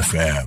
[0.00, 0.46] FM.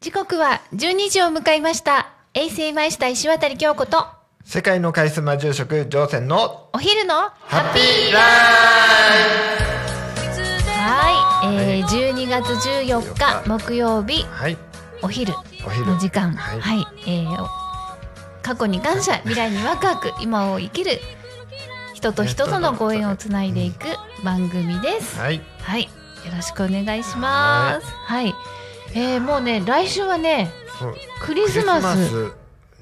[0.00, 2.12] 時刻は12時を迎えました。
[2.34, 4.06] 衛星マイスター石渡京子と
[4.44, 8.20] 世界のカリスマ住職乗船のお昼のハッピーラ
[10.70, 12.46] はい、えー、12月
[12.86, 14.20] 14日木曜日。
[14.20, 14.67] イはい
[15.02, 15.32] お昼
[15.86, 16.32] の時間。
[16.32, 16.80] ははい。
[16.80, 16.86] い、
[17.22, 17.48] えー
[18.40, 20.92] 過去に感謝未来にワクワク今を生きる
[21.92, 23.84] 人と人とのご縁をつないでいく
[24.24, 25.18] 番組です。
[25.18, 25.42] はい。
[25.60, 25.82] はい。
[25.82, 25.88] よ
[26.34, 27.86] ろしくお願いします。
[27.86, 28.34] はい、
[28.94, 30.50] えー、もうね来週はね
[31.20, 32.32] クリスマス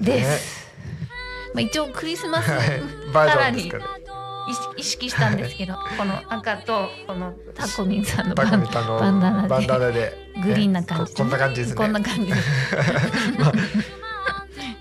[0.00, 0.68] です、
[1.54, 2.50] まあ、一応クリスマス
[3.12, 4.05] バージョンですかね
[4.76, 9.48] 意識したんですけどこの赤とこのタコミンさんのバンバンダナで。
[9.48, 10.12] バンダナで。
[10.42, 11.14] グリーンな感じ。
[11.14, 11.76] でねここんな感じですね。
[11.76, 12.42] こんな感じです。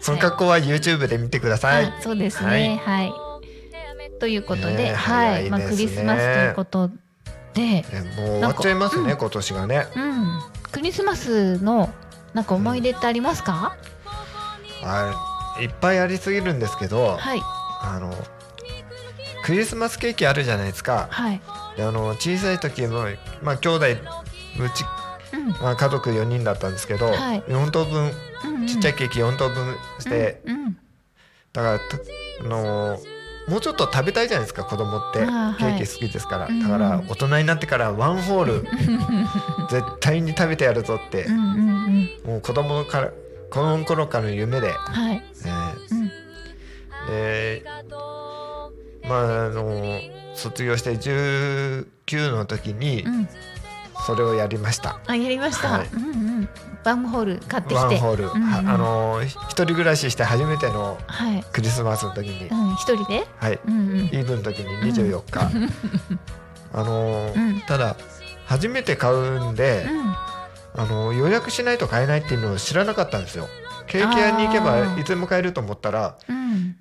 [0.06, 1.86] その格好は YouTube で見てください。
[1.86, 2.80] あそうですね。
[2.86, 3.14] はい、
[4.20, 6.92] ということで、ねはい、まあクリスマスということ
[7.56, 7.86] でね
[8.18, 9.88] もう終わっちゃいますね今年がね。
[9.96, 10.42] うん。
[10.72, 11.90] クリスマスの
[12.34, 13.78] なんか思い出ってありますか、
[14.84, 17.42] あいっぱいありすぎるんですけどはい。
[17.82, 18.14] あの
[19.46, 21.08] クリスマスケーキあるじゃないですか。
[21.12, 21.42] はい。
[21.78, 23.06] であの小さい時も
[23.44, 23.96] まあ兄弟う
[24.70, 24.84] ち
[25.34, 25.48] うん。
[25.50, 27.42] まあ、家族4人だったんですけど、はい。
[27.44, 28.12] 4等分
[28.46, 28.68] うんうん。
[28.68, 30.78] ちっちゃいケーキ4等分して、うんうん。
[31.54, 31.84] だからた
[32.42, 33.16] あのー
[33.48, 35.20] もうちょっと食べたいじゃないですか子供って。
[35.20, 38.54] ケあーキ好きですから、うんだから大人になってからワンホール
[39.70, 41.26] 絶対に食べてやるぞって。
[41.26, 42.32] う、んうんうん。
[42.32, 43.12] もう子供から
[43.52, 45.24] この頃からの夢で、はい。
[45.46, 45.50] え
[45.92, 46.12] うん。
[47.08, 47.66] ーで
[49.08, 53.28] まああのー卒業して19の時にうん。
[54.06, 55.00] それをやりました。
[55.08, 55.88] あやりました、はい。
[55.88, 56.10] うんう
[56.42, 56.50] ん。
[56.84, 57.76] バンホール買ってきて。
[57.76, 61.44] ワンホール、うんうんはあのー一人暮らしして初めてのはい。
[61.54, 63.26] クリスマスの時に、うん一人で？
[63.40, 63.98] はい、うんうん。
[64.06, 65.50] イーブンの時に24日、
[66.74, 67.62] あのーうん。
[67.62, 67.96] ただ
[68.46, 69.88] 初めて買うんで、
[70.76, 73.48] あのー予約しないと買えないっていうのを知らなかったんですよ。
[73.88, 75.00] ケーキ屋に行けあばー。
[75.00, 76.76] いつでも買えると思ったらうんうん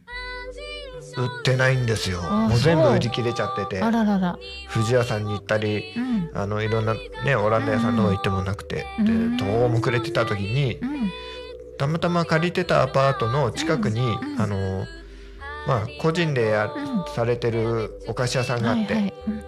[1.16, 2.22] 売ってないんですよ。
[2.22, 3.82] もう全部売り切れちゃってて。
[3.82, 4.38] あららら。
[4.72, 6.30] 富士屋さんに行ったりうん。
[6.34, 6.94] あのいろんな
[7.25, 9.36] ねオランダ屋さんの方行ってもなくて、うん。
[9.36, 11.10] でどうもくれてた時にうん。
[11.78, 14.41] たまたま借りてたアパートの近くに、うん。
[14.41, 14.84] あの
[15.66, 17.14] まあ個人でや、うん。
[17.14, 19.14] されてるお菓子屋さんがあって、はいはい。
[19.28, 19.44] うん。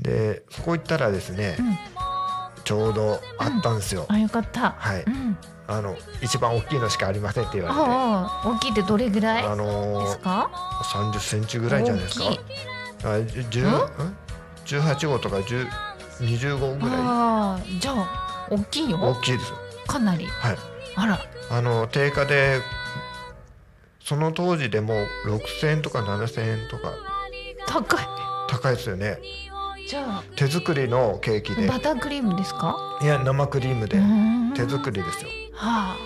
[0.00, 1.76] でそこ行ったらですね、うん。
[2.64, 4.70] ちょうどあったんですよ、あよかった。
[4.78, 5.04] はい。
[5.06, 5.36] うん
[5.68, 7.80] あの一番大きいのしかありませんって言われて。
[7.80, 10.50] あ、ああ大きいってどれぐらいでのー、すか
[10.92, 12.26] ？30センチぐらいじゃないですか。
[13.04, 13.70] あじゅうん？
[13.72, 13.74] ん
[14.64, 15.68] ？18号とか10
[16.20, 19.52] 20号ぐらああじゃあ大きいい大よきいです。
[19.86, 20.26] かなり。
[20.26, 20.56] はい。
[20.94, 21.18] あら。
[21.50, 22.60] あの定価で
[24.04, 24.94] その当時でも
[25.26, 26.92] 6000円とか7000円とか。
[27.66, 28.06] 高い。
[28.48, 29.18] 高いですよね。
[29.88, 31.68] じゃ手作りのケーキで。
[31.68, 32.98] あバタークリームですか？
[33.02, 33.98] いや生クリームで。
[34.54, 35.96] 手作りですよは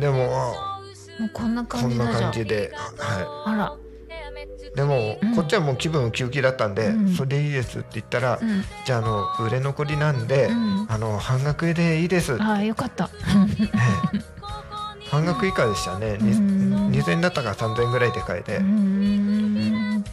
[0.00, 0.72] でもあ
[1.18, 2.72] もうこんなこんな感じだじゃ感じで。
[2.74, 3.76] はあら。
[3.76, 3.82] い
[4.74, 7.14] でも、うんこっちはもう気分ウキウキだったんで、うん。
[7.14, 8.64] それでいいですって言ったら、うん。
[8.84, 10.86] じゃああの売れ残りなんで、うん。
[10.88, 13.10] あの半額でいいです、ああよかった。
[13.14, 14.20] ええ。
[15.10, 16.90] 半額以下でしたね、にうん。
[16.90, 20.04] 2000円だったから3000円ぐらいで買えて、うーん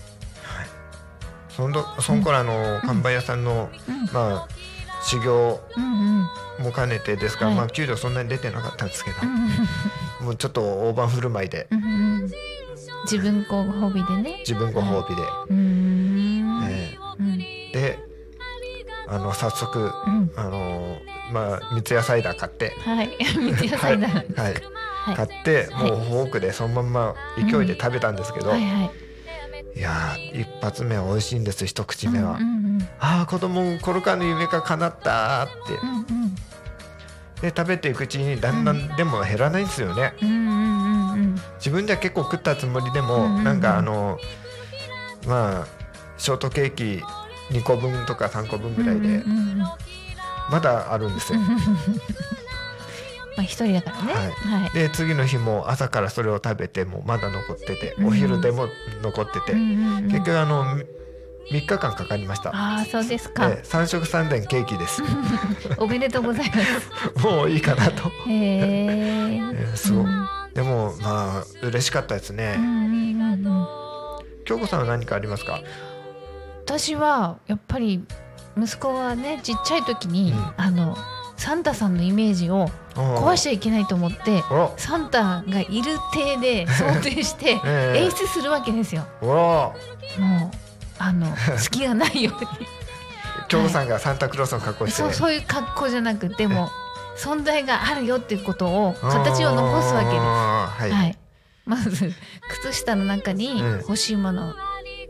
[1.50, 4.06] そのその頃あの看板屋さんの、うん。
[4.12, 4.48] まあ
[5.02, 6.64] 修行うんうん。
[6.66, 7.46] も兼ねてですか。
[7.46, 7.58] ら、はい。
[7.58, 11.68] まあ給料そんなに出てなかったんですけど、うんもうちょっと大盤振る舞いで。
[11.72, 12.32] うんうん
[13.06, 14.38] 自分ご褒美でね。
[14.40, 17.42] 自分ご褒美で、うーんえうん。
[17.42, 18.00] えで
[19.08, 20.32] あの早速、うん。
[20.36, 20.98] あの
[21.32, 23.10] まあ三ツ矢サイダー買って、はい。
[23.36, 24.40] 三ツ矢サイダー。
[24.40, 24.54] はい。
[24.54, 25.16] はい。
[25.16, 28.92] 買ってもうフォークでそのまんま勢いで食べたんですけど、はいは
[29.76, 29.80] い。
[29.80, 32.59] いやー一発目は美味しいんです一口目は、うんうん
[33.00, 36.36] ああ子供コロカの夢が叶ったーって、うんうん。
[37.42, 41.36] で食べていくうちにだんだんでも減らないんですよね、うんうんうんうん。
[41.58, 43.44] 自分では結構食ったつもりでも、うんうんうん。
[43.44, 44.20] なんかあの
[45.28, 45.68] まあ
[46.18, 47.04] ショートケーキ
[47.52, 49.64] 2個分とか3個分ぐらいでうんうんうん。
[50.52, 51.40] まだあるんですよ、
[53.38, 54.14] まあ一人だからね。
[54.14, 54.32] はい。
[54.64, 54.70] はい。
[54.72, 58.08] で次の日も朝からそれを食べてもまだ残ってて、うん。
[58.08, 58.68] お昼でも
[59.04, 60.04] 残ってて、うんうんうん。
[60.06, 60.66] 結局あの
[61.52, 63.50] 3日間かかりました、ああそうですか。
[63.50, 65.02] で3食3膳ケーキです。
[65.78, 66.56] おめでとうございま
[67.18, 67.20] す。
[67.26, 68.36] もういいかなと、へえ
[69.54, 70.06] えーそう。
[70.54, 72.58] でもまあ嬉しかったですね、
[74.46, 75.62] 京子さんは何かありますか？
[76.66, 78.04] 私はやっぱり
[78.58, 80.54] 息子はねちっちゃい時に、うん。
[80.58, 80.98] あの
[81.38, 84.44] サンタさんのイメージを壊しちゃいけないと思って
[84.76, 89.06] サンタがいる体で想定してええ演出するわけですよ。
[89.22, 89.74] も
[90.20, 90.69] う
[91.00, 92.50] あの隙がないように。
[93.48, 96.70] 京子さんがサンタクロースの格好して、そうそういう格好じゃなくても
[97.18, 100.12] 存在があるよっていうことを形を残すわけで。
[100.12, 100.18] す。
[100.18, 101.18] はい、はい、
[101.66, 102.14] まず
[102.62, 103.80] 靴下の中にうん。
[103.80, 104.54] 欲しいものを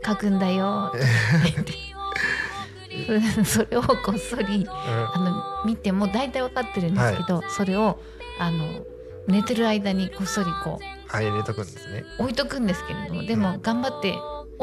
[0.06, 0.92] 書くんだよ。
[0.94, 1.06] って
[1.52, 8.00] 言ってそれをこっそりあの見ても大体分かってるんですけど、それを
[8.38, 8.84] あの
[9.26, 12.04] 寝てる間にこっそりこはい入れとくんですね。
[12.18, 14.14] う置いとくんですけれどもでも頑張って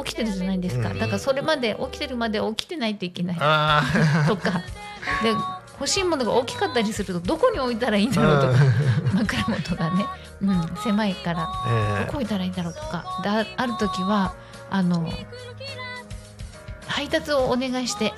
[0.03, 0.99] 起きてるじゃないですか、うん。
[0.99, 3.37] だからそれまで起きてるまで起きてないといけない。
[3.39, 3.83] あ
[4.27, 4.61] とか。
[5.23, 5.33] で
[5.79, 8.53] 欲しいものが大きかったりするとどこに置いたらいいんだろうとか。
[9.13, 10.05] 枕元がね、
[10.41, 11.43] うん、狭いから。
[11.43, 12.05] あ、え。
[12.05, 13.21] どこ置いたらいいんだろうとか。
[13.23, 14.33] であある時は
[14.69, 15.07] あの
[16.87, 18.13] 配達をお願いして。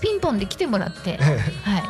[0.00, 1.18] ピンポンで来てもらって。
[1.20, 1.82] あはい。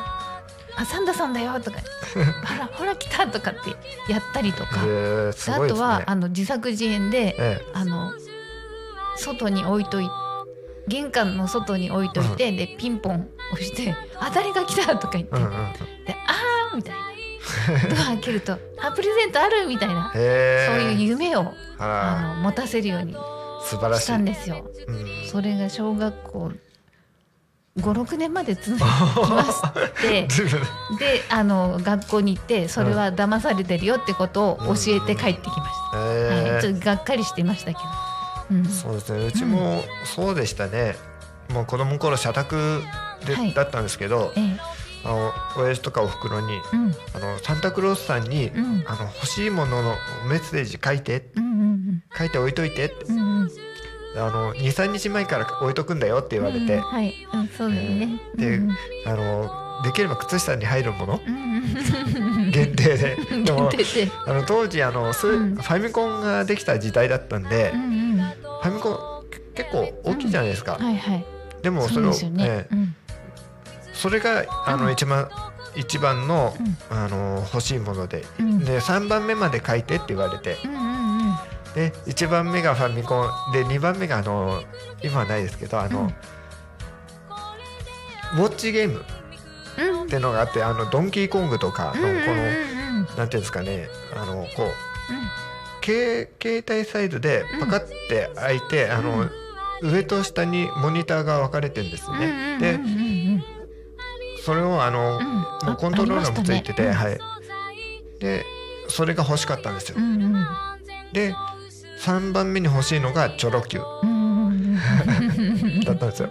[0.77, 1.79] あ、サンタさんだよとか、
[2.15, 3.71] ほら、ほら来たとかって
[4.11, 4.81] やったりとか。
[4.85, 5.67] えー、ね。
[5.67, 7.61] あとは、あの自作自演で、え。
[7.75, 8.13] あの。
[9.19, 10.09] 外に置いとい
[10.89, 14.97] 玄関の外に置いといて、で、ピンポン押して、あ、誰が来た？
[14.97, 15.51] とか言って、えうんうん。
[15.51, 16.99] で、あーみたいな。
[17.95, 19.67] ドア開けると、 あ、プレゼントある？
[19.67, 20.11] みたいな。
[20.15, 23.19] へそういうえ夢を、ああの、持たせるようにし
[23.69, 24.67] したいんですよ。
[24.87, 25.29] うん。
[25.29, 26.53] それが小学校。
[27.79, 30.27] 5、6年まで続きまして。
[30.99, 37.81] であの学校に行ってそれは騙されてるよってことを教えて帰ってきました、えはい、ちょっとがっかりしてましたけど、
[38.51, 39.27] うん、そうですね。
[39.27, 40.97] うちもそうでしたね、
[41.53, 42.83] もう子供の頃社宅
[43.27, 43.53] で、はい。
[43.53, 44.61] だったんですけどええ。
[45.05, 46.95] あの親父とかおふくろにうん。
[47.15, 48.85] あのサンタクロースさんに、うん。
[48.87, 49.95] あの欲しいものの
[50.29, 53.43] メッセージ書いてうんうん書いて置いといてってうんうん。
[53.43, 53.51] うん
[54.17, 58.71] あの23日前から置いとくんだよって言われて、うんはい、うん、そうですね、えーでうん
[59.07, 61.21] あのできれば靴下に入るもの。
[61.25, 62.51] うんうん。
[62.51, 63.17] 限定で。
[63.45, 63.71] でも
[64.27, 65.55] あの当時あのス、うん。
[65.55, 69.19] ファミコンができた時代だったんで、うんァミコン
[69.55, 71.25] 結構大きいじゃないですか、はいはい。
[71.63, 72.69] でもそれをそね、
[73.93, 74.93] それがあの、うん。
[74.93, 75.29] 一番
[75.77, 76.55] 一番の,、
[76.91, 76.97] うん。
[76.97, 78.61] あの欲しいもので、うん。
[78.61, 80.57] で3番目まで書いてって言われて。
[81.75, 83.53] で1番目がファミコン。
[83.53, 84.63] で2番目があの
[85.03, 86.13] 今はないですけどあの、
[88.35, 88.41] うん。
[88.41, 89.05] ウォッチゲーム
[89.79, 90.03] うん。
[90.05, 92.07] っていうのがあってあのドンキーコングとかのこの、
[93.17, 93.89] なんていうんですかね。
[94.17, 94.88] あのこう
[95.89, 99.29] 携携帯サイズでパカって開いて、あの
[99.83, 102.27] 上と下にモニターが分かれてるんですうんね。
[102.27, 103.45] うんでうんうん
[104.45, 105.21] それをあの、
[105.77, 107.25] コントローラーもついてて、あありました
[107.55, 108.19] はい。
[108.21, 108.45] で
[108.89, 110.01] それが欲しかったんですよう。
[110.01, 110.47] んうん
[111.13, 111.35] で
[112.01, 116.31] 3番目に欲しいのがチョロ Q うんうんうん だったんですよ。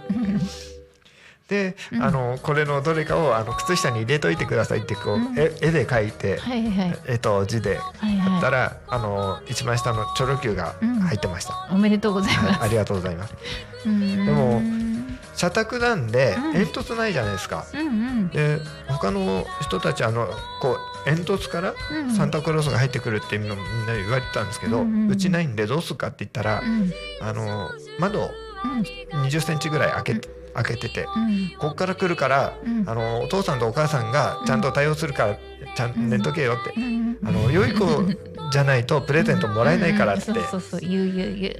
[1.48, 2.02] で、うん。
[2.02, 11.52] あのこれのどれかをあの靴下に入れといてくださいってこう、うん絵絵で描いて、はいはい絵と字ではいはやったら、あの一番下のチョロ Q が入ってました。
[11.70, 12.62] いおめでとうございます。
[12.62, 13.34] ありがとうございます。
[13.84, 14.60] ででも
[15.34, 16.52] 社宅なんでうん。
[16.52, 17.64] 煙突ないじゃないですか。
[17.72, 18.28] うんうん。
[18.28, 18.58] で
[18.88, 20.28] 他の人たちあの
[20.60, 25.16] こう煙突からうんサンタクロースが入ってくるっていうのみんな言われてたんですけど、ううんうん。
[25.16, 26.92] ちないんでどうするかって言ったら、うん。
[27.20, 28.30] あの窓を
[28.64, 29.22] うん。
[29.22, 30.28] 20センチぐらい開けて
[30.62, 31.50] 開けてて、うん。
[31.58, 32.88] ここから来るから、うん。
[32.88, 35.38] あのお父さんとお母さんがちゃんと対応するから、
[35.74, 37.18] ちゃんと寝とけよって、うん。
[37.24, 37.86] あの良い子
[38.50, 40.22] じゃないとプレゼントもらえないからって。
[40.22, 41.56] そうそう言う言う言う。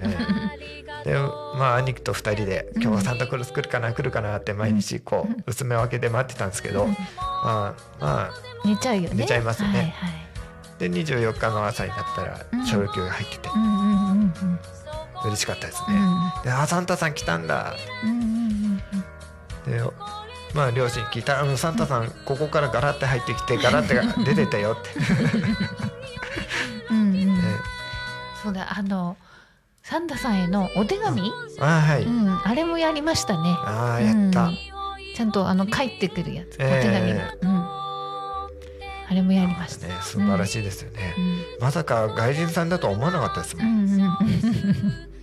[1.05, 6.91] えでまあ兄貴と2人で今日はサンタクロース来るかな来るかなって毎日こう薄め分けで待ってたんですけど、うん。
[6.91, 6.97] ま
[7.45, 8.31] あまあ
[8.65, 9.11] 寝ちゃうよね。
[9.15, 9.69] 寝ちゃいますね。
[9.69, 9.91] はいはい。
[10.79, 12.67] で24日の朝になったらうん。
[12.67, 13.49] 小休が入ってて。
[13.55, 14.59] うんうんうんうん。
[15.25, 15.97] 嬉しかったですね。
[15.97, 16.43] うん。
[16.45, 17.75] であサンタさん来たんだ
[18.05, 18.38] うん
[19.69, 19.81] で
[20.55, 24.91] まあ両親に聞いたらうんサンタさんここからガラッて入ってきてガラッてが 出てたよって、
[26.91, 27.15] うんうん。
[27.15, 27.43] うんえ。
[28.43, 29.17] そうだあの
[29.83, 31.33] サンタさんへのお手紙？
[31.61, 33.57] あはい、うんあれもやりましたね。
[33.65, 34.59] ああやった、うん。
[35.17, 36.81] ちゃんとあの帰ってくるやつおえ。
[36.81, 37.69] え手紙がうん。
[39.11, 39.87] あれもやりました。
[39.87, 41.43] ね素晴らしいですよね、うん。
[41.61, 43.95] まさか外人さんだとは思わなかったですも、うんん。
[43.95, 45.09] うんうん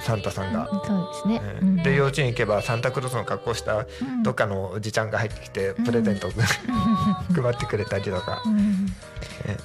[0.00, 0.68] サンタさんが。
[0.68, 0.76] そ
[1.24, 1.82] うですね。
[1.82, 4.22] で幼稚園行けばサンタクロースの格好したうん。
[4.22, 6.30] どっかのおじちゃんが入ってきてプレゼントを
[7.34, 8.42] 配ってくれたりとか、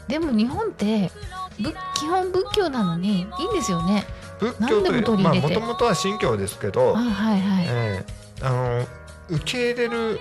[0.08, 1.12] でも日本って
[1.60, 4.06] ぶ基本仏教なのにいいんですよね。
[4.40, 7.66] 仏教というまあもともとは神教ですけどあ、はいはい。
[7.68, 8.46] ええ。
[8.46, 8.88] あの
[9.30, 10.20] 受け入れるうん。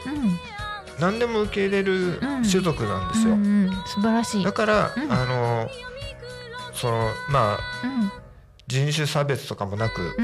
[1.00, 2.42] 何でも受け入れるうん。
[2.48, 3.70] 種族なんですよ、うんうん。
[3.86, 4.44] 素晴らしい。
[4.44, 5.12] だから、うん。
[5.12, 5.68] あの
[6.74, 8.12] そのまあうん
[8.66, 10.16] 人種差別とかもなく、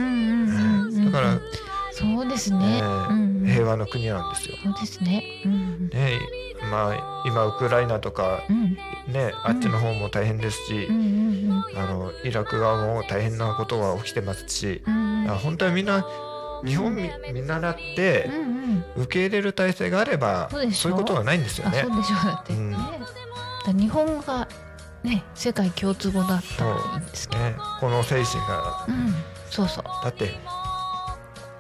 [1.05, 1.41] だから
[1.93, 2.83] そうですね。
[3.47, 4.57] 平和の国なんですよ。
[4.63, 5.25] そうですね。
[5.45, 6.19] うんね
[6.71, 8.77] まあ今ウクライナとかうん。
[9.13, 10.87] ねあっちの方も大変ですし
[11.75, 14.83] あのイラク側も大変なことが起きてますし、
[15.43, 16.07] 本当はみんな
[16.65, 18.31] 日本見見習って
[18.97, 21.81] 受け入れる体制があればそういうことはないんですよね。
[21.81, 21.97] あそう。
[21.97, 22.25] でしょう。
[22.27, 22.71] だって、うん。
[22.71, 22.77] ね
[23.67, 24.47] 日本語が
[25.03, 27.43] ね世界共通語だったらいいんですけど。
[27.43, 27.55] ね。
[27.81, 28.87] この精神が。
[28.89, 29.15] うん。
[29.51, 29.85] そうそう。
[30.05, 30.39] だって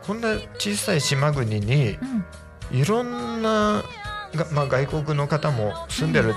[0.02, 2.24] こんな小さい島国にうん
[2.72, 3.82] いろんな
[4.34, 6.34] が、まあ、外国の方も住んでる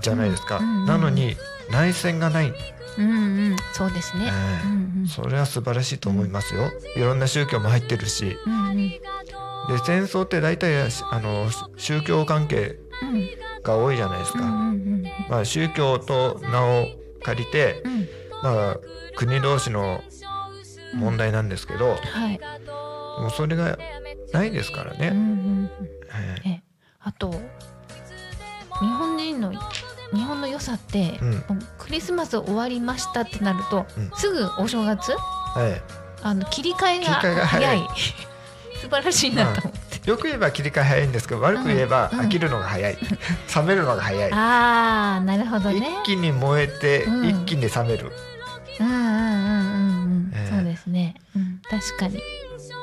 [0.00, 1.36] じゃないですか、なのに
[1.70, 2.52] 内戦がない、
[2.98, 3.56] うんうん。
[3.72, 4.30] そうですね、
[5.08, 8.38] それは素晴らしいと思いますよ、いろんな宗教も入ってるし。
[8.46, 8.76] うんうん。
[9.68, 13.28] で戦争って大体あの宗教関係うん
[13.62, 14.38] が多いじゃないですか、
[15.28, 16.86] まあ、宗教と名を
[17.22, 17.82] 借りて、
[18.42, 18.76] まあ、
[19.16, 20.02] 国同士の
[20.94, 22.40] 問題なんですけど、はい、
[23.20, 23.78] もうそれが
[24.32, 25.72] ないですからね、
[27.00, 27.30] あと
[28.80, 29.52] 日本人の
[30.12, 31.42] 日本の良さって、うん。
[31.78, 34.10] クリスマス終わりましたってなると、うん。
[34.14, 35.12] すぐお正月？
[35.12, 37.46] はいあの切り替えが早い。
[37.46, 37.88] 早い。
[38.80, 42.96] 素晴らしいなと思って、よく言えば切り替え早いんですけど悪く言えばうん飽きるのが早い、
[43.56, 45.98] 冷めるのが早い、ああなるほどね。
[46.02, 47.28] 一気に燃えて、うん。
[47.28, 48.12] 一気に冷める。
[48.80, 50.56] うんうんうんうんうん、ええ。
[50.56, 52.20] そうですね、うん、確かに、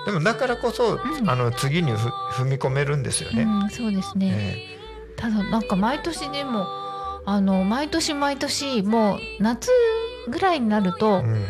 [0.05, 0.99] でもだからこそ、ん。
[1.29, 4.77] あの次にふ踏み込めるんですよね、うん、そうですね、え
[5.17, 6.67] ただなんか毎年でも
[7.25, 9.69] あの毎年毎年もう夏
[10.29, 11.45] ぐらいになるえと、うん。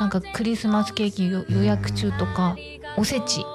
[0.00, 2.56] なんかクリスマスケーキ予予約中とか、
[2.96, 3.46] おせち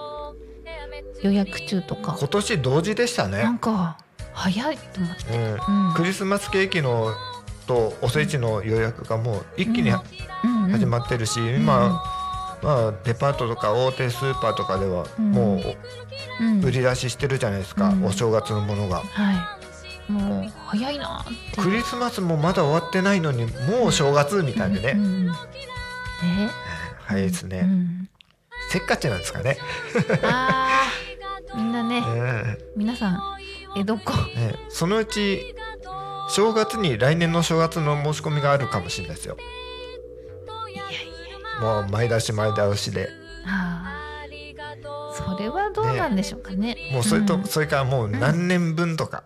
[1.22, 2.16] 予約中とか。
[2.20, 3.44] 今年同時でしたね。
[3.44, 3.98] なん、か
[4.34, 5.88] 早いと思って、うん。
[5.88, 5.94] うん。
[5.94, 7.14] クリスマスケーキの
[7.68, 9.92] とおせちの予約がもう一気に
[10.72, 12.02] 始まってるし、今、
[12.62, 15.32] まあ、デパートとか大手スーパーとかではうん。
[15.32, 15.62] も
[16.42, 16.64] うん。
[16.64, 18.06] う売り出ししてるじゃないですか、うん。
[18.06, 18.98] お正月のものが。
[18.98, 19.34] は
[20.10, 20.12] い。
[20.12, 21.62] もう早いなって。
[21.62, 23.52] クリスマスもまだ終わってないのにも
[23.84, 25.26] うお正月みたいでね、うんうん。
[25.28, 25.34] ね。
[27.06, 28.10] 早いですね、うん。
[28.72, 29.58] せっかちなんですかね、
[30.24, 31.09] あー
[31.56, 32.58] みんなねえ。
[32.76, 33.22] 皆さん
[33.76, 34.14] 江戸っ子。
[34.70, 35.56] そのうち
[36.30, 39.38] 正月に来年の正月の申し込みがあるかもしれないですよ。
[41.62, 43.10] もう前出し前倒しで。
[43.46, 46.78] あーそれはどうなんでしょうかね。
[46.94, 47.44] もうそれと、うん。
[47.44, 49.24] それからもう何年分とか、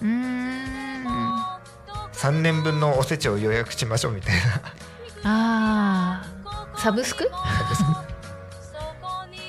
[0.00, 1.04] うーん。
[2.12, 4.62] 3年分のおせちを予約しましょうみたいな。
[5.24, 7.28] あーサブスク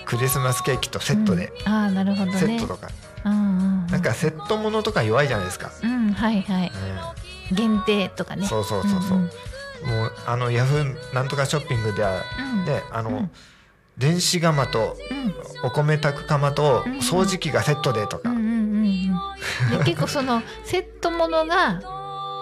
[0.08, 2.40] クリスマスケーキとセットで、うん、ああなるほどね。
[2.40, 2.88] セットとか。
[3.26, 3.88] うんうんうん。
[3.88, 6.72] なんかセットものとか弱いじゃないですか、うんはいはい。
[6.74, 8.48] え限定とかね。
[8.48, 9.18] そうそうそうそう。
[9.18, 9.30] うん
[9.86, 12.66] もうあのヤフーなんとかショッピングではうん。
[12.66, 13.32] ねあの、うん。
[13.98, 15.34] 電子釜とうん。
[15.64, 18.52] お米炊く釜とうん掃除機がセットでとか、うんうんうん
[19.74, 19.80] うん。
[19.80, 21.82] で結構そのセットものが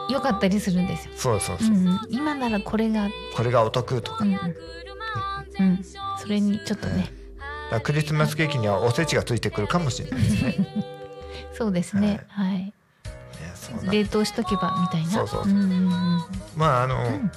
[0.10, 4.40] 良かったりするんですよ、そうそうそう、うんうん、今ならこれがこれがお得とか,、うんうん、
[5.60, 5.84] うん、
[6.20, 7.12] それにちょっとね。
[7.20, 7.25] ら
[7.84, 10.86] クリスマスケーキにはおせちがついてくるかもしれないですね。
[11.54, 12.26] そうですね。
[12.30, 12.74] はい、ね
[13.56, 15.12] そんな冷凍しとけばみたいな。
[15.12, 15.52] そうそうそう。
[15.52, 15.74] うんうんう
[16.18, 16.24] ん
[16.56, 17.32] まああの、ん。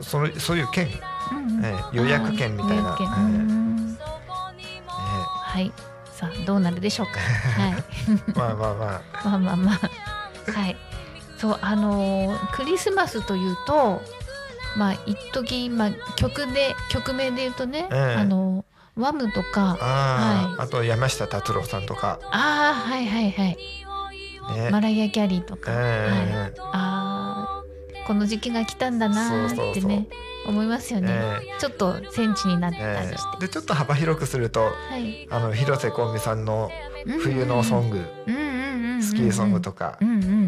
[0.00, 1.00] そのそういう券、ね、
[1.32, 1.64] うんうん。
[1.64, 2.96] ええ予約券みたいな。
[5.52, 5.72] はい。
[6.12, 7.20] さあどうなるでしょうか。
[7.20, 7.74] はい。
[8.34, 9.28] まあまあまあ。
[9.28, 10.60] まあまあまあ。
[10.60, 10.76] はい。
[11.38, 14.00] そうあのークリスマスというと
[14.76, 18.20] まあ一時まあ曲で曲名で言うとね、ええ。
[18.20, 18.64] あの
[18.96, 23.56] ワムとかあー、はあと山下達郎さんとか、ああはいはいはい。
[24.54, 24.70] ね。
[24.70, 30.08] マライア・キャリーとか、はい、ええあーこの時期が来たんだなーってね
[30.44, 35.28] 思いますよね、えちょっと戦地になったりえして、えでちょっと幅広くするとはい。
[35.30, 36.68] あの広瀬香美さんの
[37.20, 38.04] 冬のソング、
[39.00, 39.98] スキーソングとか、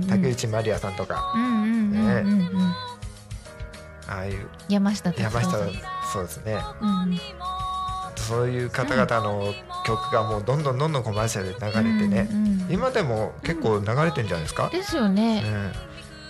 [0.09, 1.33] 竹内まりやさんとか、
[4.09, 4.49] ああいう。
[4.69, 5.51] 山下山下
[6.13, 6.59] そうですね。
[6.81, 7.19] うん
[8.17, 9.55] そういう方々の
[9.87, 15.73] 曲がもうどんどんどんどんコマーシャルで流れてね、うんうん、今でも結構流れてんじゃないですか、うん、ですよね、ね、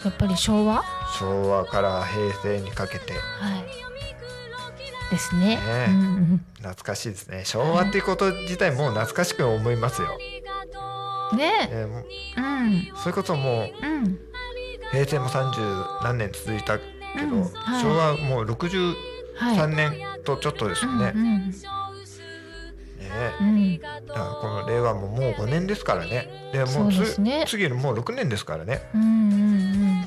[0.05, 0.83] やっぱり昭和？
[1.19, 3.13] 昭和から平成にかけて。
[3.13, 3.19] は
[3.59, 3.65] い。
[5.11, 5.87] ですね、ね。
[5.89, 5.99] うんう
[6.35, 7.45] ん、懐かしいですね。
[7.45, 10.09] 昭和っていうこと自体もう懐かしく思いますよ、
[11.37, 11.69] ね。
[11.71, 14.19] えー、うん、それこそもう、うん、
[14.91, 15.61] 平成も三十
[16.03, 16.85] 何年続いたけ
[17.21, 17.43] ど、うん。
[17.53, 18.95] はい、昭和もう60
[19.39, 19.93] 3年
[20.25, 21.15] とちょっとですよね。
[23.15, 26.51] は、だからこの令和ももう5年ですからね。
[26.53, 29.15] でもうつ、ね、次もう6年ですからね、うんうんう
[29.97, 30.03] ん、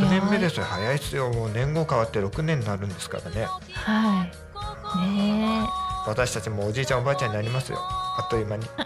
[0.00, 0.64] 6年目ですよ。
[0.64, 0.98] 早い。
[0.98, 1.30] ですよ。
[1.30, 3.46] もう年号変わって6年になるんですからね。
[3.72, 5.10] はい。
[5.10, 5.66] ね
[6.06, 7.78] 私たちもおじいちゃんおばあちゃんになりますよ。
[7.80, 8.66] あっという間に。
[8.78, 8.82] あ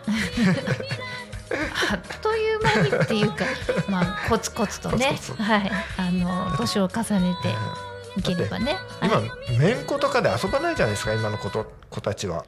[1.97, 3.45] っという間にっていうか
[3.89, 5.19] まあコツコツとね。
[5.39, 5.71] はい。
[5.97, 7.90] あの年を重ねて、うん。
[8.17, 8.77] いければね。
[9.03, 9.59] 今はい。
[9.59, 12.45] めんことかで遊ばないじゃないですか今の子と子たちは。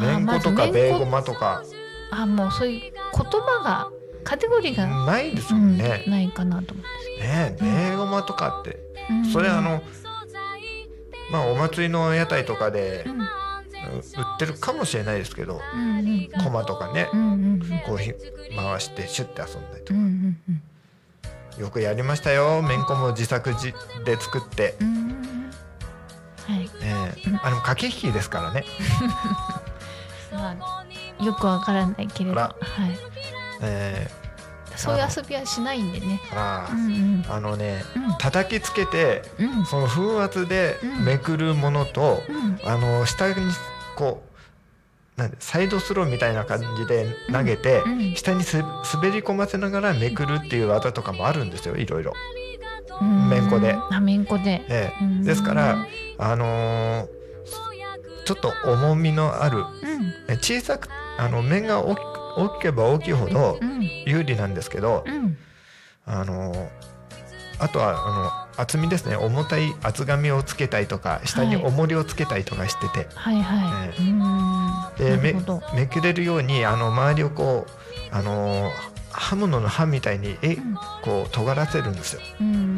[0.00, 1.62] めんことかベーゴマとか。
[2.10, 3.90] あもうそういう言葉が
[4.22, 8.78] カテゴリーが、ないですうんもんね、ないかなと思うんですねベーゴマとかって。
[9.10, 9.24] うん。
[9.26, 9.82] それあの
[11.30, 13.20] まあお祭りの屋台とかでうん。
[13.20, 17.08] 売ってるかもしれないですけどうんうんコマとかね。
[17.12, 18.12] うんうんこうひ
[18.56, 20.36] 回してシュッて遊んだりとうんうかん
[21.58, 21.62] うん。
[21.62, 23.72] よくやりましたよめんこも自作自
[24.04, 25.03] で作って、うん
[27.44, 28.64] ええあの駆け引きですからね、
[30.32, 32.98] まあよくわからないけれど、あはらい、
[33.62, 34.10] え
[34.76, 36.20] そういう遊びはしないんでね。
[36.32, 37.22] えあうんうん。
[37.22, 38.18] らあのねうん。
[38.18, 39.66] 叩きつけてうん。
[39.66, 41.04] その風圧でうん。
[41.04, 42.58] めくるものと、うん。
[42.64, 43.34] あの下に
[43.96, 44.24] こ
[45.16, 48.14] うなんでサイドスローみたいな感じで投げて、うん。
[48.16, 48.56] 下にす
[48.94, 52.12] 滑り込ませながらめくるっていう技とかもあるんですよいろいろ。
[53.00, 53.28] うん。
[53.28, 53.76] めんこで。
[53.92, 54.64] あめんこで。
[54.68, 55.04] ええ。
[55.04, 55.24] うん。
[55.24, 55.86] ですから
[56.18, 57.13] あのー
[58.24, 59.66] ちょっと重みのあるうん。
[60.28, 60.88] え小さく
[61.18, 61.98] あの面が大き
[62.36, 63.82] 大きければ大きいほどうん。
[64.06, 65.36] 有利なんですけど、うん。
[66.06, 66.70] あの
[67.58, 69.16] あとはあの厚みですね。
[69.16, 73.86] 重たい厚紙をつけたりとか下にはい重りをつけたりとかしてて、はいは
[74.98, 74.98] い。
[74.98, 75.34] でめ。
[75.74, 78.70] めくれるようにあの周りをこうあの
[79.12, 80.74] 刃物の刃みたいにえうん。
[81.02, 82.20] こう尖らせるんですよ。
[82.40, 82.73] うん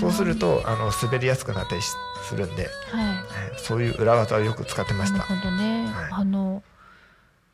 [0.00, 1.92] そうするとあの滑りやすくなったりし
[2.28, 2.70] するんで、はい。
[3.54, 5.18] えそういう裏技をよく使ってました。
[5.18, 5.86] なるほどね。
[5.86, 6.62] はいあの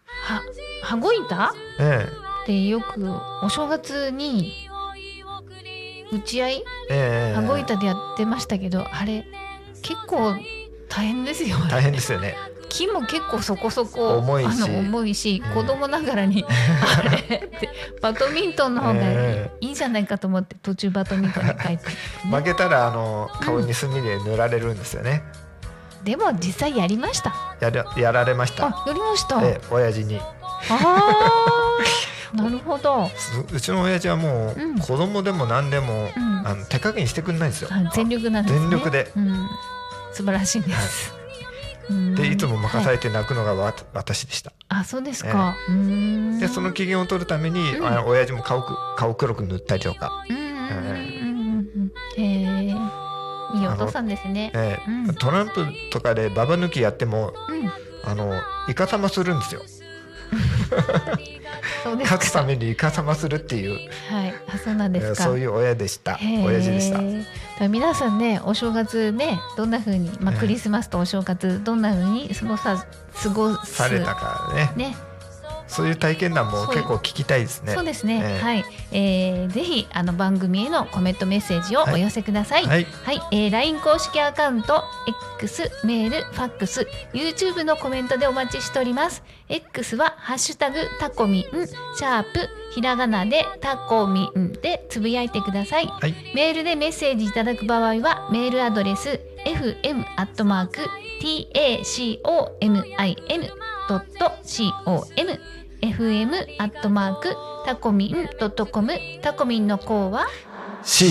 [0.07, 0.43] は
[0.83, 1.55] 羽子板？
[1.81, 2.09] え
[2.43, 3.13] ってよく
[3.43, 4.53] お正月に
[6.13, 6.65] 打ち合い？
[6.91, 9.25] えええ羽子板でやってましたけど、あれ
[9.83, 10.35] 結構
[10.89, 11.57] 大変ですよ。
[11.69, 12.37] 大変ですよね。
[12.77, 14.63] 木も結構そこそこ重いし。
[14.63, 15.55] あの重いし、うん。
[15.55, 17.71] 子供ながらに あれって
[18.03, 19.51] バドミントンの方がえ。
[19.61, 21.85] いいんじゃないかと思って途中バドミントンに帰って、
[22.31, 25.23] 負けたらあの顔に墨で塗られるんですよね。
[26.05, 27.35] でも実際やりました。
[27.61, 28.67] やるやられました。
[28.67, 30.21] あやりました、ええ親父に。
[30.71, 32.37] あー。
[32.37, 33.11] なるほど。
[33.17, 34.79] すうちの親父はもう、うん。
[34.79, 36.43] 子供でも何でも、うん。
[36.47, 37.69] あの手加減してくれないんですよ。
[37.73, 38.61] あ全力なんですね。
[38.61, 39.11] 全力で。
[39.17, 39.49] うん、
[40.13, 41.26] 素晴らしいです、うん
[42.15, 44.53] でいつも任さはいれて泣くのがわ、私でした。
[44.69, 45.57] あそうですか、
[46.41, 47.87] でその機嫌を取るために、うん。
[47.87, 50.25] あの親父も顔く顔黒く塗ったりとか、
[52.17, 52.75] へえ。
[53.55, 54.51] いいお父さんですね。
[54.55, 55.15] ええうん。
[55.15, 57.71] トランプとかでババ抜きやってもうん。
[58.05, 59.63] あのイカサマするんですよ。
[61.95, 63.73] 勝つためにイカサマするっていう、
[64.11, 65.25] はい、あそうなんですか。
[65.25, 66.19] そういう親でした。
[66.21, 66.93] 親父でし
[67.59, 67.69] た。
[67.69, 72.87] 皆さんね、お正月ね、どんな風に、まあ、ええクリスマスとお正月、どんな風に過ごさ、
[73.23, 73.75] 過ごす。
[73.75, 74.91] されたからね。
[74.91, 74.97] ね、
[75.69, 77.75] そういう体験談も結構聞きたいですね。
[77.75, 78.23] そうですね。
[78.25, 82.67] ええはい、えーぜひ、あの番組へのコメントメッセージをお寄せください。
[82.67, 82.87] はい。
[83.05, 84.83] はい、えー、LINE 公式アカウント
[85.39, 91.43] X メールファックス YouTube のコメントでお待ちしております X はハッシュタグタコミン
[91.97, 96.15] シャープひらがなでタコミンでつぶやいてくださいはい。
[96.35, 100.81] メールでメッセージいただく場合はメールアドレス fm アットマーク
[103.89, 105.39] tacomin.com
[105.83, 110.27] fm アットマークタコミンドットコムタコミンの項は
[110.83, 111.07] ？C。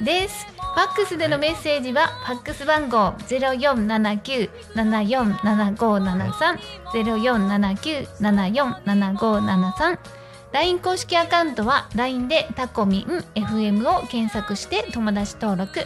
[0.00, 0.46] です。
[0.74, 6.58] ファックスでのメッセージはファックス番号ゼロ四七九七四七五七三
[6.92, 9.98] ゼロ四七九七四七五七三
[10.52, 13.02] LINE 公式アカウントは LINE でタコミン
[13.34, 15.80] FM を検索して友達登録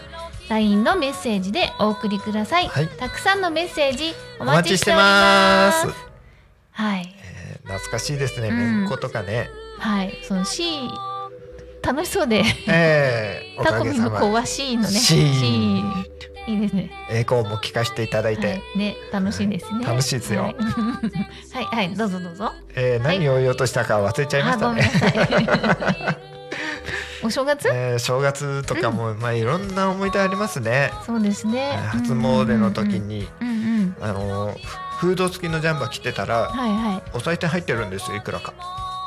[0.49, 2.89] LINE のメッセージでお送りください、はい。
[2.89, 5.81] たくさんのメッセージおお待待ちしてまます。
[5.89, 5.95] す。
[6.73, 7.15] はい。
[7.19, 8.49] えー懐かしいですね。
[8.49, 8.57] うん。
[8.57, 9.49] めんことかね。
[9.79, 10.19] はい。
[10.23, 10.89] その C
[11.83, 12.43] 楽しそうで。
[12.69, 15.83] ええ おタコミンの子は C のね C
[16.47, 16.91] いいですね。
[17.11, 19.85] 栄光も聞かせていただいて、はい、ね楽しいですね。
[19.85, 20.43] 楽しいですよ。
[20.43, 20.55] はい、
[21.55, 21.95] はい、はい。
[21.95, 22.53] どうぞどうぞ。
[22.75, 24.91] えー何を言おうとしたか忘れちゃいましたね。
[27.25, 27.69] お正月？
[27.69, 30.93] えー正月とかも、まあいろんな思い出ありますね。
[31.07, 31.73] そうですね。
[31.89, 33.55] 初詣の時に、うんうん。
[33.55, 33.97] うんうん。
[34.01, 34.59] あのー
[34.99, 37.03] フード付きのジャンバー着てたら、はいはい。
[37.15, 38.55] お賽銭入ってるんですよいくらか。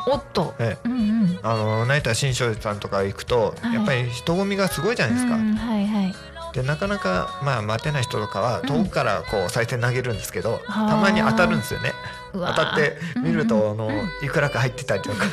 [0.07, 0.53] おっと。
[0.59, 1.39] えうんうん。
[1.43, 5.35] あの成田新勝寺さんとか行くと、はいやっぱり人混みがすごいじゃないですか。
[5.35, 6.13] うんはいはい。
[6.53, 11.93] でなかなかまあ待てない人とかはうん遠くからこう賽銭投げるんですけど、はあたまに当たるんですよね。
[12.33, 13.91] 当たって見ると、うんあの
[14.23, 15.25] いくらか入ってたりとか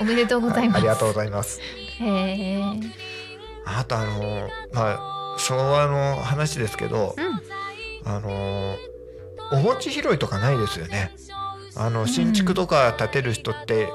[0.00, 0.78] おめでとうございます。
[0.78, 1.60] ありがとうございます。
[2.00, 2.62] へ。
[3.64, 7.14] あとあのまあ昭和の話ですけど、
[8.04, 8.76] あの
[9.52, 11.12] お餅拾いとかないですよね。
[11.76, 13.88] あの新築とか建てる人って、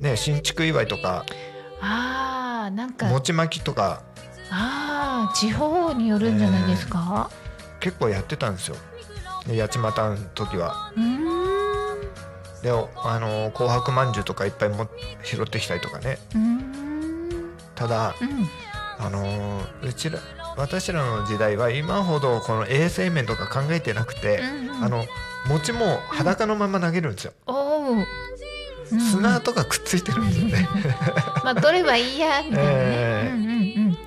[0.00, 1.24] ね新築祝いとか
[1.80, 3.06] ああなんか。
[3.06, 4.02] 餅巻きとか。
[4.50, 7.30] ああ地方によるんじゃないですか、
[7.78, 8.76] 結構やってたんですよ。
[9.46, 10.92] で八街の時は。
[10.96, 11.39] うーん
[12.62, 14.88] であの紅白まんじゅうとかいっぱいも
[15.24, 16.18] 拾ってきたりとかね。
[16.34, 17.50] うーん。
[17.74, 18.48] ただうん。
[19.02, 20.18] あのうちら
[20.56, 24.84] 私らの時代は今ほどこの衛生面とか考えてなくて、うんうん。
[24.84, 25.04] あの
[25.48, 29.00] 餅も裸のまま投げるんですよ、うんうん。
[29.00, 30.68] 砂とかくっついてるんですよね。
[31.42, 33.30] まあ取ればいいやみたいなね、 ええ。
[33.32, 33.98] うんうんうん。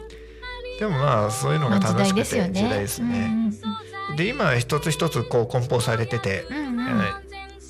[0.79, 3.31] でもまあそういうのが楽しくてですよね時代ですね、
[4.17, 6.63] で今は一つ一つこう梱包されてて、うんうん。
[6.63, 7.03] うんえ。
[7.05, 7.22] ー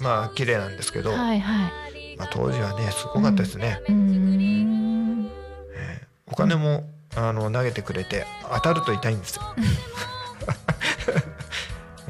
[0.04, 1.72] まあ綺麗なんですけど、うんはいはい。
[2.18, 5.32] まあ、当時はねすごかったですね、うーん。
[5.76, 9.44] えーお金もあの投げてくれて当たると痛いんですよ。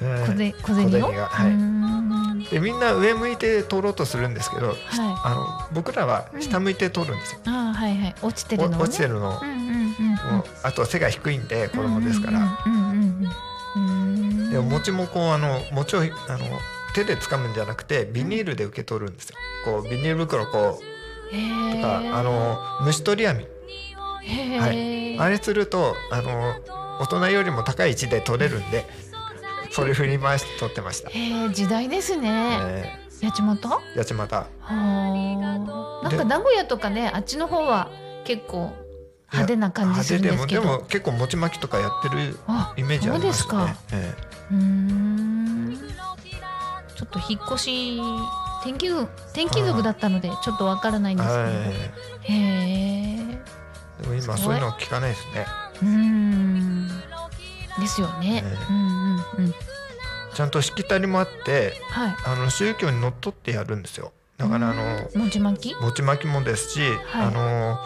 [0.01, 2.49] えー小銭がはい。
[2.49, 4.77] でみんな上向いて取ろうとするんですけど、はい。
[5.23, 5.29] あ
[5.69, 7.39] の僕らは下向いて取るんですよ。
[7.45, 8.15] あーはいはい。
[8.21, 8.77] 落ちてるのをね。
[8.79, 13.27] お落ちてるのを、うんうんうんあと背が低いんで子供ですから、うんうんうん
[13.75, 13.91] うんう
[14.47, 14.49] ん。
[14.51, 16.09] でも餅もこうあの餅をあの
[16.93, 19.35] 手で掴むんじゃなくてビニールで受け取るんですよ。
[19.65, 20.83] こうビニール袋こう。
[21.75, 23.47] とかあの虫取り網。
[24.23, 25.19] へはーい。
[25.19, 26.55] あれするとあの
[26.99, 28.85] 大人よりも高い位置で取れるんで
[29.71, 31.09] それ振り回して取ってました。
[31.51, 32.59] 時代ですね。
[32.61, 33.67] え八街？
[33.67, 34.35] ー、八街。
[34.35, 37.89] はあなんか名古屋とかねあっちの方は
[38.25, 38.71] 結構
[39.31, 40.61] 派手な感じするんですけど。
[40.61, 43.75] でもでも結構餅巻きとかやってるあイメージありますよね。
[43.89, 44.13] そうえ。
[44.51, 45.32] うーん
[47.03, 47.99] ちょっと引っ越し
[48.63, 51.51] 天気族天気族だったのでちょっとわからないんえですはい。
[51.51, 53.17] けど、へえ
[54.01, 55.45] でも今そういうの聞かないですね。
[55.81, 56.87] うーん。
[57.77, 59.53] ですよね、ねうんうんうん。
[60.33, 62.15] ちゃんとしきたりもあってはい。
[62.25, 64.13] あの宗教にのっとってやるんですよ。
[64.37, 65.75] だからあの餅巻き？
[65.81, 67.25] 餅巻きもですし、はい。
[67.27, 67.77] あの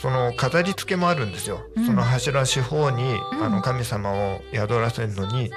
[0.00, 1.62] その飾り付けもあるんですよ。
[1.74, 1.86] うん。
[1.86, 3.44] その柱四方に、うん。
[3.44, 5.52] あの神様を宿らせるのに、うん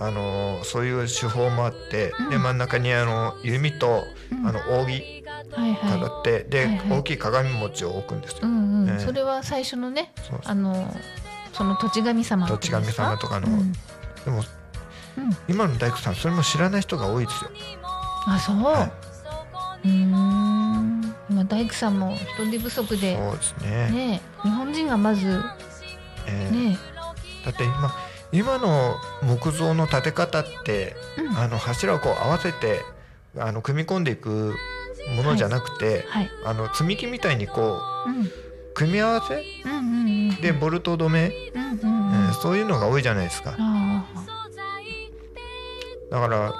[0.00, 2.30] あのそういう手法もあって、うん。
[2.30, 4.46] で真ん中にあの弓と、うん。
[4.46, 6.00] あの扇はいはい。
[6.00, 6.98] 飾って、で、はいはい。
[7.00, 8.38] 大きい鏡餅を置くんですよ。
[8.42, 9.04] うんうん、ええ。
[9.04, 10.12] それは最初のね
[10.44, 10.94] あの
[11.52, 13.48] その土地神様土地神様とかの。
[13.48, 13.72] うん。
[13.72, 13.78] で
[14.30, 14.38] も
[15.18, 15.36] うん。
[15.48, 17.50] 今の大工さんそれも知らない人が多いですよ。
[18.26, 18.90] あそう、は
[19.84, 21.14] うーん。
[21.30, 23.16] 今大工さんも人手不足で。
[23.16, 23.90] そうですね。
[23.90, 25.42] ね日本人がまず
[26.26, 26.78] えーね
[27.44, 27.90] だって今
[28.32, 31.38] 今の木造の建て方って、うん。
[31.38, 32.80] あの柱をこう合わせて
[33.36, 34.54] あの組み込んでいく
[35.16, 38.30] ものじゃなくて、はい、あの積み木みたいにこうん、う
[38.74, 42.14] 組み合わせうんうんうんでボルト止め、うんうんうん。
[42.26, 43.56] えーそういうのが多いじゃないですか。
[43.58, 44.04] あ
[46.10, 46.52] だから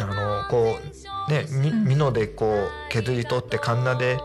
[0.00, 1.46] あのこうね
[1.86, 4.18] 美濃でこう削り取ってカンナで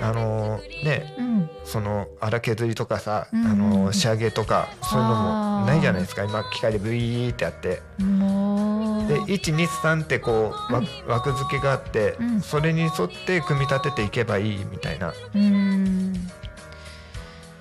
[0.00, 1.50] あのねうん。
[1.64, 3.46] その荒削りとかさ、うん。
[3.46, 6.24] あの仕上げとかそういうのもないじゃないですか。
[6.24, 7.68] 今機械でブイーってやって。
[7.68, 12.40] で123ってこう枠付けがあって、うん。
[12.40, 12.92] それに沿っ
[13.26, 16.14] て組み立てていけばいいみたいな、うーん。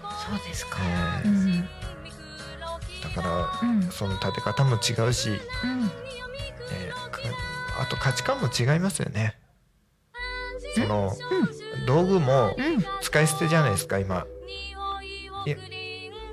[0.01, 0.77] そうですか、
[3.03, 3.83] だからうん。
[3.91, 5.41] その立て方も違うし、
[7.93, 9.37] と価値観も違いますよね。
[10.75, 11.11] その
[11.85, 14.25] 道具もうん使い捨てじゃないですか今。
[15.45, 15.55] い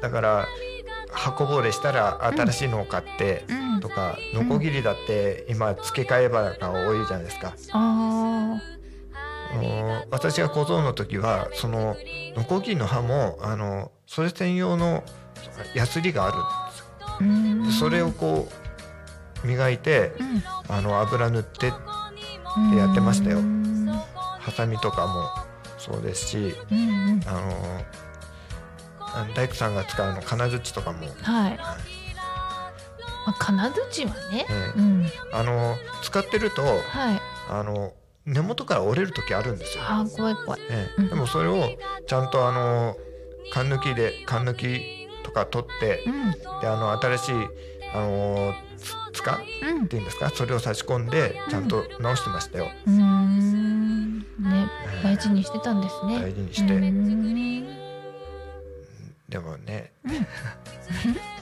[0.01, 0.47] だから
[1.11, 7.55] 箱ぼれしたら新しいのを買ってうんとかノコギリだって今付け替え刃が多いじゃないですか。
[7.73, 8.61] あ
[9.53, 11.97] あの私が小僧の時はその
[12.37, 15.03] ノコギリの刃もあのそれ専用の
[15.75, 16.31] ヤスリがあ
[17.21, 17.89] るんですよ。
[17.89, 18.60] それをこう
[19.45, 21.73] 磨いてうんあの油塗って
[22.57, 23.87] うんやってましたようん
[24.39, 25.29] ハサミとかも
[25.79, 26.83] そうですしうんう
[27.17, 31.57] んあの大工さんが使うの金槌とかも、はい。
[31.57, 34.47] まあ、金槌はね。
[34.49, 35.07] ええうん。
[35.33, 36.77] あの使ってるとは
[37.15, 37.21] い。
[37.49, 37.93] あの
[38.25, 39.85] 根元から折れる時あるんですよ。
[39.85, 40.61] あー、怖い怖い。
[40.61, 41.71] うんええでもそれを
[42.07, 42.97] ちゃんとあの
[43.53, 46.61] 缶抜きで缶抜きとか取ってうん。
[46.61, 47.35] であの新しい
[47.93, 50.31] あのつつかうんっていうんですか？
[50.31, 52.71] それを差し込んでちゃんと直してましたよ。
[52.87, 54.19] うーん。
[54.21, 54.25] ね、
[54.87, 56.21] ええ大事にしてたんですね。
[56.21, 56.81] 大事にして
[59.29, 59.93] でもね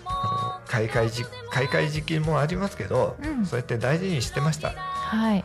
[0.04, 4.70] あの買い替え時買い替え時期もありますけど、うんそうやって大事にしてました。
[4.76, 5.44] はい。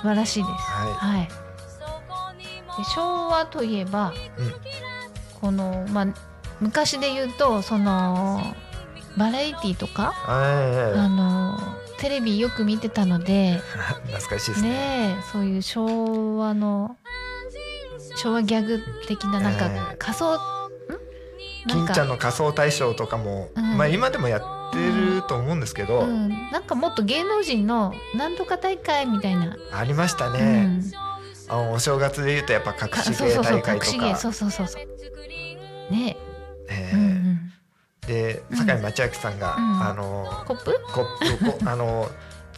[0.00, 0.52] 素晴らしいです。
[0.70, 1.28] ははい。
[1.28, 4.54] で昭和といえば、うん
[5.40, 6.06] このまあ
[6.60, 8.54] 昔で言うとその
[9.16, 10.30] バラエティとか、い。
[10.30, 11.58] えあの
[11.98, 13.60] テレビよく見てたので
[14.06, 14.68] 懐かしいですね。
[14.68, 16.96] ねえそういう昭和の
[18.16, 19.96] 昭和ギャグ的ななんかええ。
[19.98, 20.38] 仮想、ん？
[21.66, 23.76] なんか金ちゃんの仮装大賞とかも、うん。
[23.78, 30.82] まあ今でもやってると思うんですけど、うん、なんかもっと芸能人のなんとか大会みたいな、ありましたうね、ん、
[31.48, 34.16] あのお正月で言うとやっぱ隠かし芸そうそうそう大会とか。
[34.16, 34.86] そうそうそうそう。
[35.92, 36.16] ねえ。
[36.16, 36.23] え、うんうん、
[38.06, 38.58] でうん。
[38.58, 39.82] 堺町明さんが、うん。
[39.82, 40.80] あのコップ？
[40.92, 42.10] コップこ あの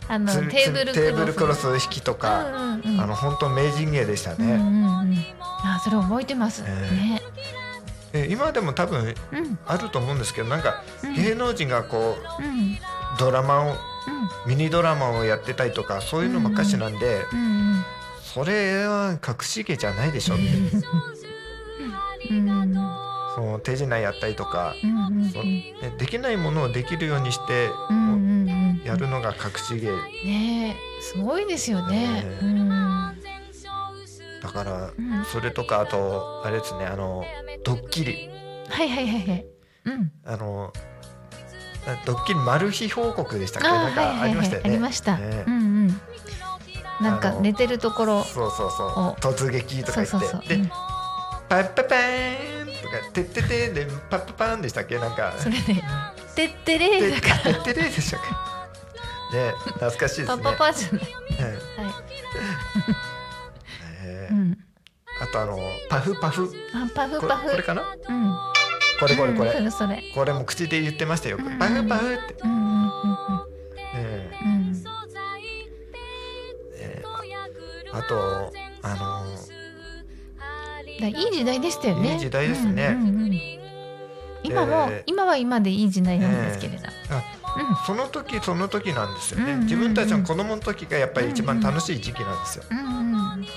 [0.09, 2.57] あのつテーブルつテーブルクロスス引きとか、うんう
[2.89, 3.01] んうん。
[3.01, 5.25] あの本当名人芸でしたうんうね、んうん。
[5.65, 7.23] あそれ覚えてます、ええね。
[8.13, 9.59] で今でも多分うん。
[9.67, 11.15] あると思うんですけどなんかうん。
[11.15, 12.79] 芸能人がこううん。
[13.19, 13.77] ドラマをうん。
[14.47, 17.85] ミニドラマをやってたりとかそういうのばっかしなんで、うんうん
[18.23, 20.43] それは隠し芸じゃないでしょうん。
[20.43, 20.45] う
[22.43, 23.06] ん
[23.37, 29.93] その手品やったりとか、うんうんそねできないものをできるようにしてうんうんうんやるのが隠し芸。
[30.25, 32.23] ねえすごいですよね。
[32.23, 32.45] ねえ。
[32.45, 32.69] うん。
[34.43, 35.25] だからうん。
[35.27, 37.25] それとかあとあれですねあの
[37.63, 38.31] ドッキリ。
[38.71, 39.47] はいはいはいはい。
[39.85, 40.13] うん。
[40.25, 40.73] あの
[42.07, 43.69] ドッキリマル秘報告でしたっけ？
[43.69, 44.71] あなんかありましたよね。
[44.71, 45.19] ありました。
[45.19, 46.01] ねうんうん。
[47.03, 48.25] なんか寝てるところ。
[48.25, 49.21] そうそうそう。
[49.21, 50.41] 突撃とかそうそうそう。
[50.41, 50.69] 言ってでうん。
[51.49, 52.56] パッパパーン
[52.87, 54.99] とかてっててでパッパパーンでしたっけ？
[54.99, 55.83] なんかそれね。
[56.35, 58.21] てってれてーだかてってれでしたっ
[59.33, 59.37] け？
[59.39, 60.37] ね懐かしいですら。
[60.37, 60.43] ね。
[60.43, 61.03] パパパじゃない。
[61.03, 61.57] うんはい。
[64.05, 64.59] えーうん。
[65.21, 67.51] あとあのパフパフあパフこパフ。
[67.51, 67.83] これかな？
[68.09, 68.37] うん。
[69.01, 70.03] これこれこうんそれ？
[70.15, 72.35] これも口で言ってましたようんパフパフって。
[72.45, 72.97] うんうんうん
[73.95, 74.73] えうんうん。
[74.73, 74.85] ー
[76.79, 79.36] えーあとあの
[81.01, 82.15] だいい時代でしたよね。
[82.15, 83.41] いい時代ですねうんうんうん
[84.43, 86.85] 今も、えー今は今でいい時代なんですけれど。
[87.87, 92.65] その時その時なんですよね、うんうんうん自分たちの子供の時がやっぱり一番楽しい時期なんですよ。
[92.71, 92.79] うん。
[92.79, 93.41] うんうん。
[93.41, 93.49] ね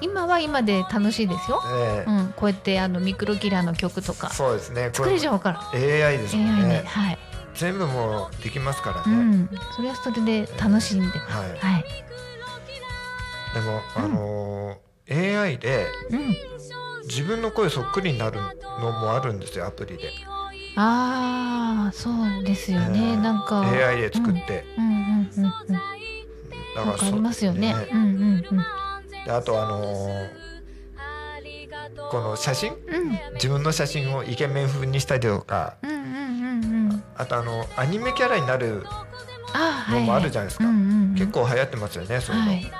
[0.00, 1.62] 今は今で楽しいですよ。
[1.66, 2.34] えうん。
[2.36, 5.60] こうやってあのミクロキラーの曲とかそうですねこ作れれちゃうから。
[5.72, 7.18] AI です AI ねで、はい。
[7.54, 9.50] 全部もうできますからね、うん。
[9.74, 11.36] それはそれで楽しんでます。
[11.36, 11.84] はいはい。
[13.54, 16.36] でも、あのー AI でうん。
[17.06, 18.38] 自分の声そっくりになる
[18.80, 20.10] のもあるんですよアプリで
[20.76, 22.98] ああ、そうですよね。
[22.98, 23.60] えーなんか。
[23.60, 24.84] AI で作って、うん。
[24.84, 25.44] うんうんうん
[26.86, 26.96] うん。
[26.96, 27.72] かりますよね。
[27.72, 28.64] そううんうんうん。
[29.24, 30.44] であとあのー
[32.10, 32.72] この写真？
[32.72, 37.04] うん自分の写真をイケメン風にしたりとかうんうんうんうん。
[37.16, 38.84] あとあのアニメキャラになる
[39.90, 40.20] のもはい。
[40.22, 42.62] あるじゃないですか、うんうんうん結構流行ってますよねそういうの、はい。
[42.64, 42.70] す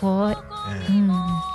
[0.00, 0.34] ごい。
[0.34, 1.53] えうん。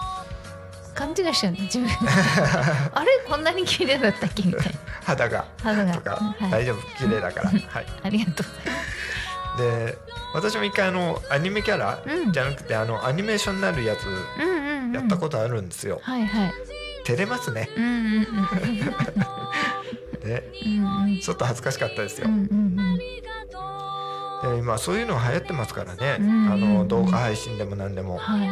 [1.00, 1.60] 勘違いしちゃうね。
[1.62, 1.88] 自分。
[2.94, 4.70] あれこんなに綺麗だったっけみたいな。
[4.72, 4.74] え
[5.06, 5.94] 肌が肌が。
[5.94, 6.52] とか、はい。
[6.52, 8.46] 大丈夫綺麗だから、はい、ありがとう。
[9.62, 9.98] で
[10.34, 14.92] 私も一回あのアニメキャラうんじゃなくて、あのアニメーションになるやつうんうんうん。
[14.92, 16.54] やったことあるんですよ、はいはい。
[17.06, 18.26] 照れますねうんうんうん。
[20.30, 21.20] ねうんうん。
[21.22, 22.42] ちょっと恥ずかしかったですよ、うんうん
[24.44, 24.58] うん。
[24.58, 28.50] で今そういうの流行ってますからね、うんあの動画配信でも何でも、はい。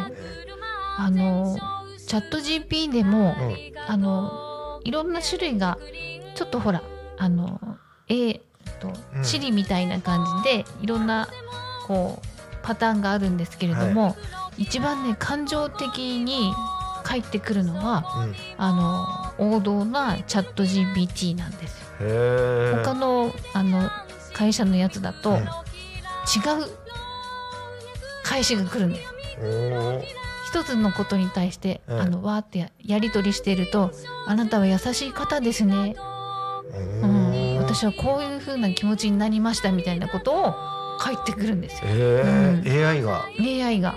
[1.00, 1.56] あの
[2.08, 3.56] チャット GP でも、うん。
[3.86, 5.78] あのいろんな種類が
[6.34, 6.82] ちょっとほら
[7.18, 7.60] あの
[8.08, 8.40] A
[8.80, 9.24] とうん。
[9.24, 11.28] シリみたいな感じで、いろんな
[11.86, 12.26] こう
[12.62, 14.16] パターンがあるんですけれども、
[14.56, 16.52] 一番ね感情的に
[17.04, 21.86] 返ってくるのはうん、あの王道なチャット GPT なんですよ。
[22.82, 23.88] 他のあの
[24.32, 25.36] 会社のやつだと、うん。
[25.36, 25.44] 違う
[28.22, 30.27] 返しが来るんです。
[30.48, 33.90] 一つのことに対して、うんあのわーってややり取りしていると
[34.26, 35.94] 「あなたは優しい方ですね」
[37.02, 37.32] おうん。
[37.32, 40.54] ー私はこういう風な気持ちになりましたみたいなことを
[40.98, 41.90] 返ってくるんですよ。
[41.90, 43.26] えー AI が。
[43.38, 43.94] AI が。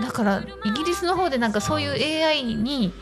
[0.00, 2.92] だからイギリスの方でなんかそういう AI に、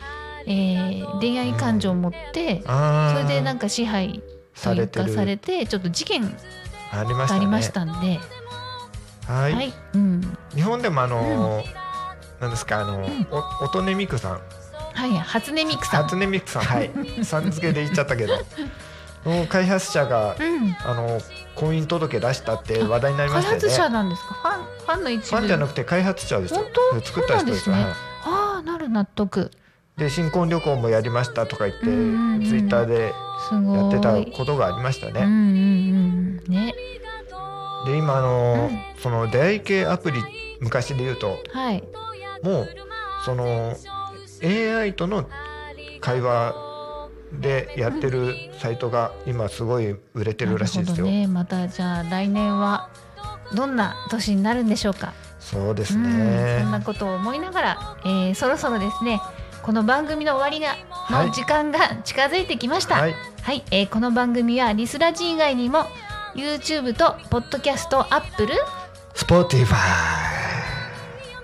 [0.47, 3.21] えー恋愛感情を持って、あー。
[3.21, 6.35] それでなんか支配というかされてるされてちょっと事件
[6.91, 7.35] ありましたね。
[7.35, 8.19] がありましたんで、
[9.27, 11.76] はい、はい、うん、日本でもあのー
[12.39, 14.41] なんですかあのー、お音音ミクさん
[14.93, 16.03] はい、初音ミクさん。
[16.03, 16.91] 初音ミクさんはい
[17.23, 18.33] さん付けで言っちゃったけど
[19.25, 21.19] の開発者がうん、あの
[21.55, 24.33] 婚姻届出したって話題になりま開したよね発者なんですか？
[24.33, 25.37] ファン、ファンの一部。
[25.37, 26.67] ファンじゃなくて開発者ですよ本
[27.01, 27.05] 当？
[27.05, 27.93] 作った人ですよねはい
[28.25, 29.51] ああ、なる納得。
[29.97, 33.13] で新婚旅行もやりましたとか言って、うんうんうんツイッターで。
[33.51, 36.53] やってたことがありましたね、うんうんうん。
[36.53, 36.73] ね。
[37.85, 40.21] で今あのーうんその出会い系アプリ
[40.59, 41.83] 昔で言うとはい。
[42.43, 42.69] もう
[43.25, 43.75] その
[44.43, 45.29] AI との
[46.01, 46.53] 会話
[47.31, 50.93] でやってるサイトが今すごい売れてるらしいですよ。
[50.93, 51.27] なるほどね。
[51.27, 52.89] またじゃあ来年は
[53.53, 55.13] どんな年になるんでしょうか。
[55.39, 59.21] そうですうんねそんなことを思いながら、えーそろそろですね
[59.61, 62.95] この番組の終わりがはいの時間が近づいてきました。
[62.95, 65.85] ははいい、えーこの番組はリスラジ以外にも
[66.35, 68.53] YouTube と Podcast、Apple、
[69.15, 69.75] Spotify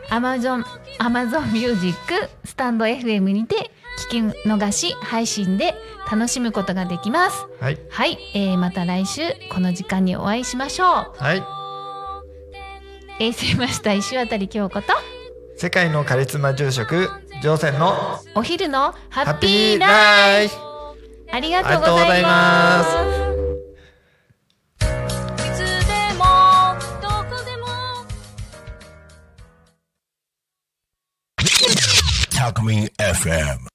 [0.10, 0.64] Amazon、
[1.00, 1.96] Amazon Music、
[2.44, 3.72] スタンド FM にて
[4.10, 5.74] 聞き逃し配信で
[6.12, 7.46] 楽しむことができます。
[7.60, 7.78] はい。
[7.90, 10.88] はい、えーまた来週この時間にお会いしましょう。
[11.18, 11.44] はい。
[13.20, 14.94] 衛星マスター石渡京子と。
[15.56, 17.10] 世界のカリスマ住職
[17.42, 17.94] 乗船の
[18.36, 20.56] お昼のハハッピーライフ。
[21.32, 23.23] ありがとうございます。
[32.44, 33.73] Alchemy FM.